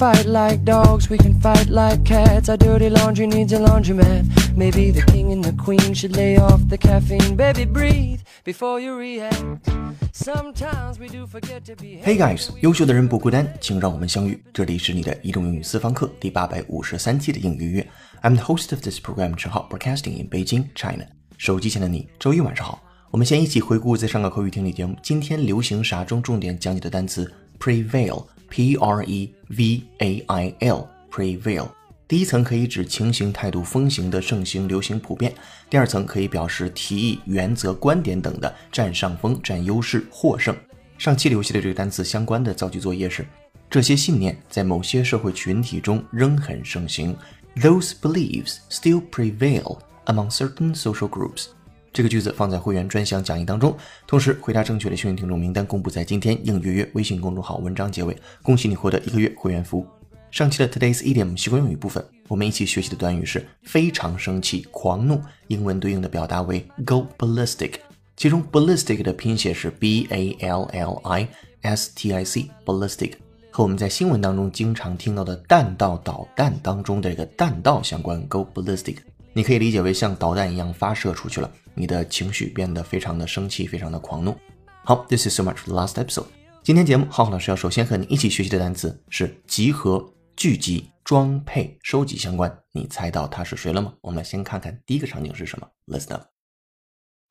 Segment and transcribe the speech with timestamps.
[0.00, 2.48] fight like dogs, we can fight like cats.
[2.48, 4.24] Our dirty laundry needs a laundromat.
[4.56, 7.36] Maybe the king and the queen should lay off the caffeine.
[7.36, 9.68] Baby, breathe before you react.
[10.12, 12.00] Sometimes we do forget to be.
[12.02, 14.42] Hey guys，优秀的人不孤单，请让我们相遇。
[14.54, 17.86] 这里是你的移动英语私房课第八百五十三期的英语约。
[18.22, 21.04] I'm the host of this program，陈浩，broadcasting in Beijing, China。
[21.36, 22.82] 手机前的你，周一晚上好。
[23.10, 28.24] 我们先一起回顾在上个口语听力节目今天流行啥中重点讲解的单词 prevail。
[28.50, 31.68] P R E V A I L，prevail。
[32.06, 35.32] 第一层可以指情形、态度、风行的盛行、流行、普遍；
[35.70, 40.54] 第二层可以表示提议、原则、观点等的占上风、占优势、获胜。
[40.98, 43.24] 上期留下的这个单词相关的造句作业是：
[43.70, 47.16] 这些信念在某些社会群体中仍很盛行。
[47.54, 51.46] Those beliefs still prevail among certain social groups.
[51.92, 59.86] 这个句子放在会员专享讲义当中，同时回答正确的幸运听众名单公布在今天应约约微信公众号文章结尾，恭喜你获得一个月会员服务。
[60.30, 67.72] 上期的 Today's Idiom 习惯用语部分，我们一起学习的短语是非常生气、狂怒，英文对应的表达为 go ballistic，
[68.16, 71.28] 其中 ballistic 的拼写是 b a l l i
[71.62, 73.14] s t i c，ballistic
[73.50, 78.98] 和我们在新闻当中经常听到的弹道导弹当中的这个弹道相关，go ballistic。
[79.32, 84.36] 你可以理解为像导弹一样发射出去了，你的情绪变得非常的生气，非常的狂怒。
[84.84, 86.26] 好，This is so much the last episode。
[86.62, 92.58] 今天节目，浩浩老师要首先和你一起学习的单词是集合、聚集、装配、收集相关。
[92.72, 93.94] 你猜到他是谁了吗？
[94.00, 95.68] 我们来先看看第一个场景是什么。
[95.86, 96.24] Listen up。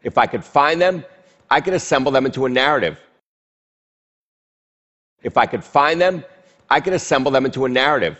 [0.01, 1.03] If I could find them,
[1.47, 2.95] I could assemble them into a narrative.
[5.21, 6.23] If I could find them,
[6.67, 8.15] I could assemble them into a narrative.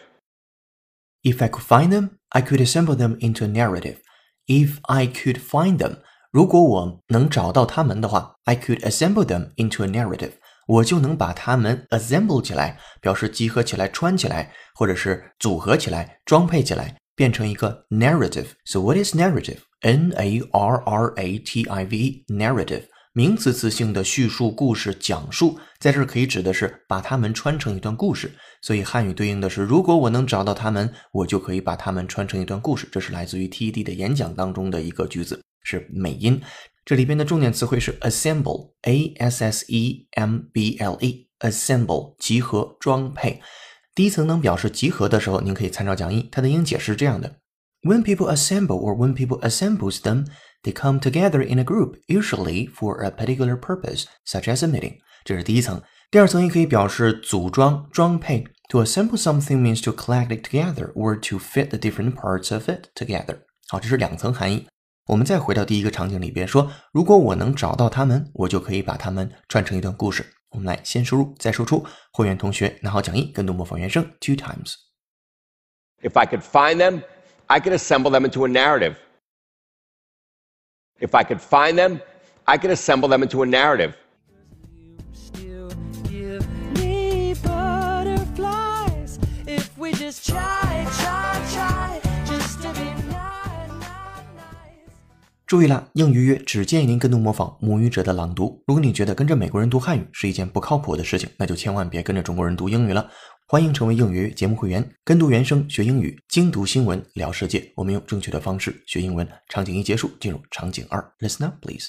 [1.22, 3.98] If I could find them, I could assemble them into a narrative.
[4.46, 5.98] If I could find them，
[6.30, 10.33] 如果我能找到他们的话，I could assemble them into a narrative。
[10.67, 19.58] 我就能把它们 assemble 起来，表示集合起来、串起来，或者是组合起来、装配起来，变成一个 narrative。So what is narrative?
[19.80, 22.84] N A R R A T I V E narrative。
[23.14, 28.31] 名词词性的叙述、故事、讲述，在这儿可以指的是把它们穿成一段故事。
[28.61, 32.87] 所以汉语对应的是，如果我能找到它们，我就可以把它们穿成一段故事。
[32.92, 36.39] 这是来自于 TED 的演讲当中的一个句子，是美音。
[36.86, 43.41] 这里边的重点词汇是 assemble，a s s e m b l e，assemble 集合、装配。
[43.95, 47.37] 第一层能表示集合的时候，您可以参照讲义，它的英解是这样的
[47.81, 50.27] ：When people assemble or when people assembles them。
[50.62, 54.98] They come together in a group, usually for a particular purpose, such as a meeting.
[55.24, 55.83] 这是第一层。
[56.11, 58.45] 第二层也可以表示组装、装配。
[58.70, 62.89] To assemble something means to collect it together or to fit the different parts of it
[62.95, 63.40] together.
[63.68, 64.67] 好，这是两层含义。
[65.06, 70.24] 我们再回到第一个场景里边，说如果我能找到它们，我就可以把它们串成一段故事。
[70.50, 71.84] 我们来先输入，再输出。
[72.12, 74.77] 会员同学拿好讲义，跟读模仿原声 two times.
[76.00, 77.02] If I could find them,
[77.46, 78.95] I could assemble them into a narrative.
[80.99, 81.99] If I could find them,
[82.43, 83.93] I could assemble them into a narrative.
[90.26, 91.99] Try, try, try,
[95.45, 98.61] 注意了，英语约只建议您跟读模仿母语者的朗读。
[98.67, 103.09] 如果你觉得跟着美国人读汉语是一件不靠谱的事情，那就千万别跟着中国人读英语了。
[103.48, 107.72] 欢迎成为英语节目会员，跟读原声学英语，精读新闻聊世界。
[107.77, 109.28] 我们用正确的方式学英文。
[109.48, 111.12] 场景一结束，进入场景二。
[111.20, 111.89] Listen up, please.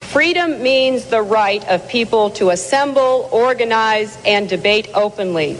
[0.00, 5.56] Freedom means the right of people to assemble, organize, and debate openly.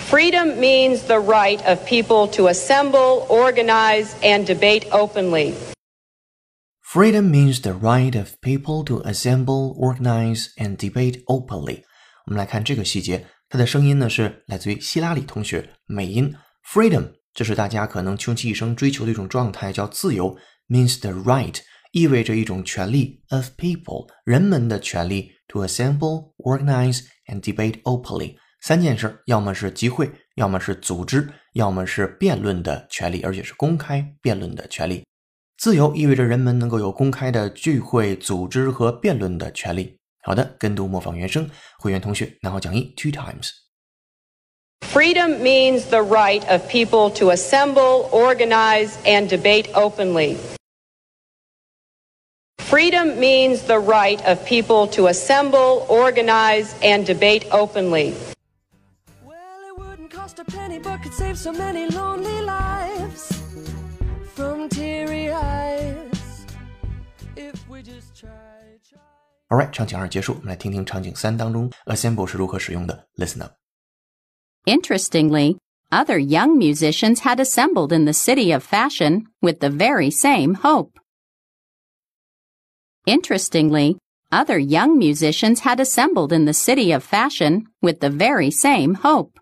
[0.00, 5.54] Freedom means the right of people to assemble, organize, and debate openly.
[6.80, 11.84] Freedom means the right of people to assemble, organize, and debate openly.
[12.25, 16.33] 我们来看这个细节，它的声音呢是来自于希拉里同学，美音
[16.65, 20.37] freedom，这是大家可能穷其一生追求的一种状态，叫自由
[20.69, 21.57] ，means the right，
[21.91, 35.03] 意味着一种权利 of people，人们的权利 to assemble, organize and debate openly，三件事，要么是集会，要么是组织，要么是辩论的权利，而且是公开辩论的权利。
[35.57, 39.97] 自由意味着人们能够有公开的聚会、组织和辩论的权利。
[40.22, 50.36] 好的，跟读模仿原声，会员同学拿好讲义 two times。Freedom means the right of people to assemble, organize, and debate openly.
[52.58, 58.14] Freedom means the right of people to assemble, organize, and debate openly.
[59.24, 63.32] Well, it wouldn't cost a penny, but could save so many lonely lives
[64.34, 66.44] from teary eyes
[67.36, 68.61] if we just try, try.
[69.52, 73.08] Alright，场景二结束，我们来听听场景三当中 assemble 是如何使用的。
[73.16, 73.52] Listen up.
[74.64, 75.56] Interestingly,
[75.90, 80.92] other young musicians had assembled in the city of fashion with the very same hope.
[83.06, 83.96] Interestingly,
[84.30, 89.40] other young musicians had assembled in the city of fashion with the very same hope.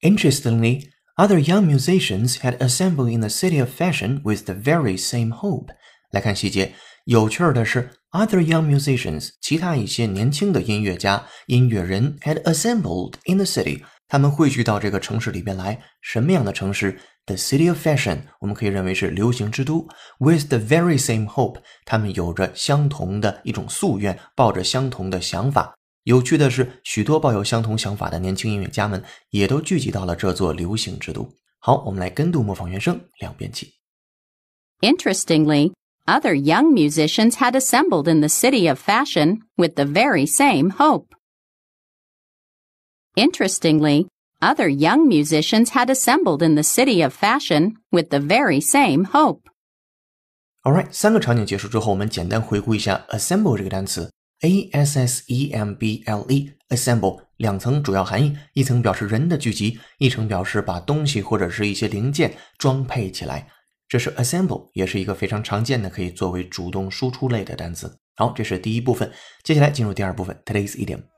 [0.00, 5.30] Interestingly, other young musicians had assembled in the city of fashion with the very same
[5.30, 5.72] hope.
[6.10, 6.74] 来看细节，
[7.04, 19.87] 有趣的是 ，other young musicians 其他一些年轻的音乐家、音乐人 had assembled in the city 他们汇聚到这个城市里边来，什么样的城市？The city of fashion，我们可以认为是流行之都。
[20.19, 25.73] With the very same hope，他们有着相同的一种夙愿，抱着相同的想法。
[26.03, 31.27] 有趣的是，许多抱有相同想法的年轻音乐家们也都聚集到了这座流行之都。
[31.59, 33.73] 好，我们来跟读模仿原声两遍起。
[34.81, 35.71] Interestingly,
[36.06, 41.14] other young musicians had assembled in the city of fashion with the very same hope.
[43.14, 44.06] Interestingly,
[44.40, 49.42] other young musicians had assembled in the city of fashion with the very same hope.
[50.62, 63.48] Alright，三个场景结束之后，我们简单回顾一下 assemble 这个单词，a s s e m b l e，assemble 两层主要含义，一层表示人的聚集，一层表示把东西或者是一些零件装配起来。
[63.93, 67.99] 这是 assemble，也是一个非常常见的可以作为主动输出类的单词。
[68.15, 69.11] 好，这是第一部分，
[69.43, 71.12] 接下来进入第二部分，today's idiom。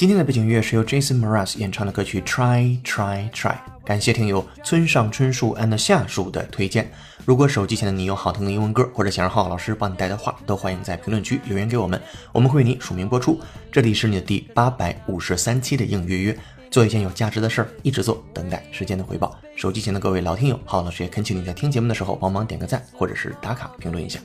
[0.00, 3.54] 今天的背景音乐是由 Jason Mraz 演唱的歌曲 Try Try Try。
[3.84, 6.90] 感谢听友村上春树 and 夏树的推荐。
[7.26, 12.00] 如果手机前的你有好听的英文歌，或者想让浩浩老师帮你带的话，都欢迎在评论区留言给我们，
[12.32, 13.38] 我们会为你署名播出。
[13.70, 16.38] 这里是你的第八百五十三期的应约约，
[16.70, 19.38] 做一件有价值的事儿，一直做，等待时间的回报。
[19.54, 24.18] 手机前的各位老听友，浩浩老师也恳请你在听节目的时候帮忙点个赞，或者是打卡评论一下。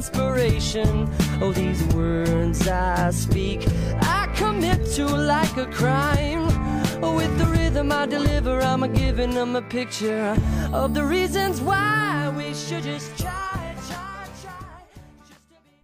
[0.00, 1.08] inspiration.
[1.40, 3.66] Oh, these words I speak,
[4.00, 6.48] I commit to like a crime.
[7.02, 10.34] Oh, with the rhythm I deliver, I'm a giving them a picture
[10.72, 14.56] of the reasons why we should just try, try, try.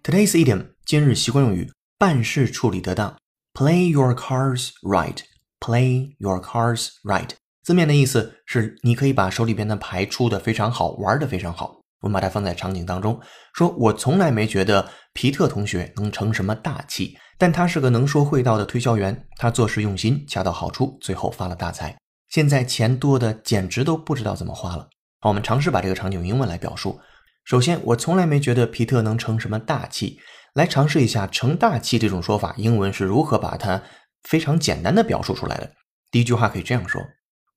[0.02, 3.16] Today's idiom 今日习惯用语办事处理得当，
[3.52, 5.18] play your cards right.
[5.60, 7.30] Play your cards right.
[7.62, 11.82] 字面的意思是，你可以把手里边的牌出的非常好，玩的非常好。
[12.01, 13.19] 我们把它放在场景当中，
[13.53, 21.97] 说我从来没觉得皮特同学能成什么大器，但他是个能说会道的推销员，他做事用心，恰到好处，最后发了大财。
[22.29, 24.89] 现在钱多的简直都不知道怎么花了。
[25.19, 26.99] 好，我们尝试把这个场景用英文来表述。
[27.45, 30.19] 首先，我从来没觉得皮特能成什么大器。
[30.53, 33.81] 来尝试一下成大器这种说法，英文是如何把它
[34.23, 35.71] 非常简单的表述出来的。
[36.09, 36.99] 第一句话可以这样说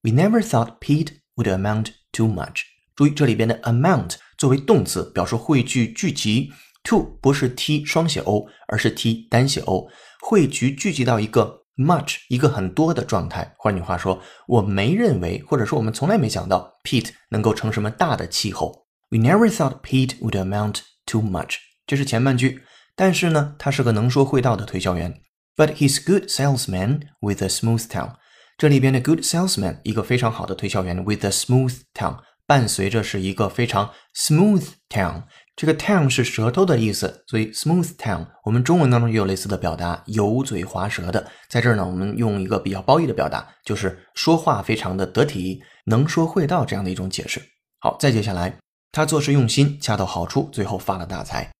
[0.02, 2.62] ：We never thought Pete would amount too much。
[3.00, 4.16] 注意这里边的 amount。
[4.36, 6.50] 作为动词，表示汇聚、聚集。
[6.84, 9.88] to 不是 t 双写 o，而是 t 单写 o。
[10.20, 13.54] 汇聚、聚集到一个 much 一个很多的状态。
[13.56, 18.84] 换句话说，我没认为，或者说我们从来没想到 Pete 能够成什么大的气候。
[19.08, 21.54] We never thought Pete would amount too much。
[21.86, 22.60] 这是前半句。
[22.94, 25.22] 但是呢，他是个能说会道的推销员。
[25.56, 28.16] But he's good salesman with a smooth tongue。
[28.58, 32.18] 这里边的 good salesman 一个非常好的推销员 with a smooth tongue。
[32.50, 35.22] 伴随着是一个非常 smooth tongue，
[35.54, 41.30] 这个 tongue 是舌头的意思，所以 smooth tongue 我们中文当中也有类似的表达，油嘴滑舌的。
[41.48, 47.40] 在这儿呢，我们用一个比较褒义的表达，就是说话非常的得体，能说会道这样的一种解释。
[47.78, 48.58] 好，再接下来，
[48.90, 51.52] 他做事用心，恰到好处，最后发了大财。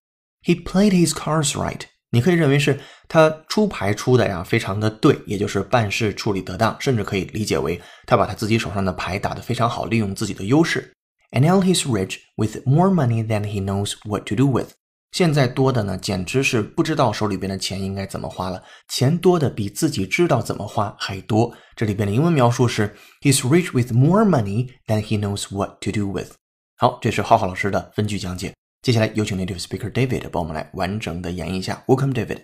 [0.45, 1.83] He played his cards right。
[2.11, 10.93] 你可以认为是他出牌出的呀，非常的对，也就是办事处理得当，甚至可以理解为他把他自己手上的牌打得非常好，利用自己的优势。
[11.31, 14.71] And now he's rich with more money than he knows what to do with。
[15.13, 21.53] 现在多的呢，简直是不知道手里边的钱应该怎么花了，钱多的比自己知道怎么花还多。
[21.75, 26.31] 这里边的英文描述是 He's rich with more money than he knows what to do with。
[26.77, 28.53] 好，这是浩浩老师的分句讲解。
[28.82, 31.82] 接下来有请 native speaker David 帮我们来完整的演绎一下。
[31.86, 32.42] Welcome, David.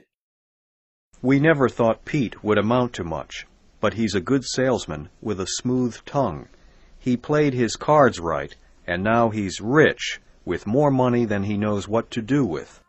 [1.20, 3.46] We never thought Pete would amount to much,
[3.80, 6.46] but he's a good salesman with a smooth tongue.
[6.98, 8.56] He played his cards right,
[8.88, 12.80] and now he's rich with more money than he knows what to do with.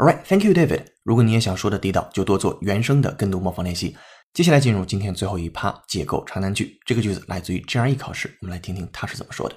[0.00, 0.90] All right, thank you, David。
[1.04, 3.96] 如果你也想说的地道，就多做原声的跟读模仿练习。
[4.32, 6.78] 接下来进入今天最后一趴结构长难句。
[6.86, 9.56] 这个句子来自于 GRE 考试，我们来听听它是怎么说的。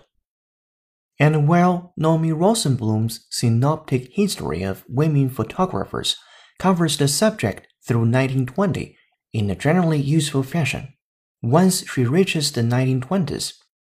[1.19, 6.15] And while Naomi Rosenblum's synoptic history of women photographers
[6.57, 8.95] covers the subject through 1920
[9.31, 10.87] in a generally useful fashion,
[11.41, 13.51] once she reaches the 1920s,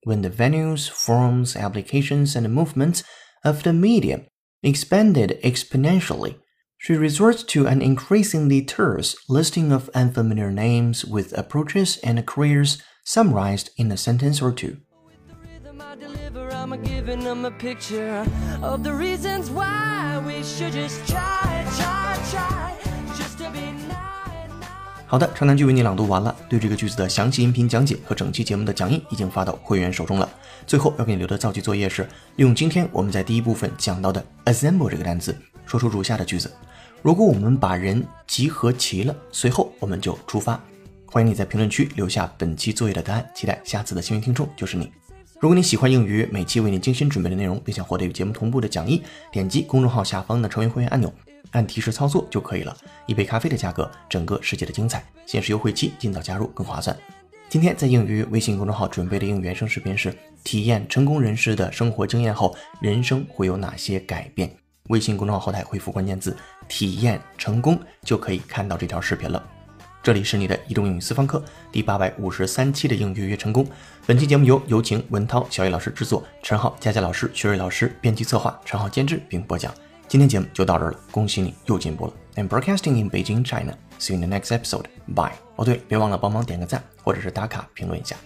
[0.06, 3.02] when the venues, forms, applications, and movements
[3.44, 4.26] of the medium
[4.62, 6.36] expanded exponentially,
[6.85, 13.69] she resorts to an increasingly terse listing of unfamiliar names with approaches and careers summarized
[13.77, 14.75] in a sentence or two.
[25.07, 26.35] 好的，长难句为你朗读完了。
[26.49, 30.27] 对这个句子的详细音频讲解和整期节目的讲义已经发到会员手中了。
[30.67, 32.03] 最后要给你留的造句作业是，
[32.35, 35.33] 利用今天我们在第一部分讲到的 assemble 这个单词，
[35.65, 36.51] 说出如下的句子。
[37.01, 40.59] 如果我们把人集合齐了，随后我们就出发。
[41.05, 44.91] 欢迎你在评论区留下本期作业的答案，期待下次的幸运听众就是你。
[45.39, 51.13] 如果你喜欢英语每期为你精心准备的内容，并想获得与节目同步的讲义，点击公众号下方的成为会员按钮，
[51.51, 52.75] 按提示操作就可以了。
[53.05, 56.97] 一杯咖啡的价格，整个世界的精彩，限时优惠期，尽早加入更划算。
[57.49, 64.49] 今天在英语微信公众号准备的英语原声视频是体验成功人士的生活经验后，人生会有哪些改变？
[64.89, 66.35] 微信公众号后台回复关键字
[66.67, 69.41] “体验成功”就可以看到这条视频了。
[70.01, 73.65] 这里是你的移动英语私房课第八百五十三期的英语约成功。
[74.05, 79.73] 本期节目由有请文涛、小叶老师制作，陈浩、佳佳老师、薛瑞老师编辑策划，陈浩监制并播讲。
[80.09, 82.13] 今天节目就到这儿了，恭喜你又进步了。
[82.35, 83.77] I'm broadcasting in Beijing, China.
[83.99, 84.87] See you in the next episode.
[85.15, 85.31] Bye.
[85.55, 88.17] 哦，对，别忘了帮忙点个赞，或者是打卡评论一下。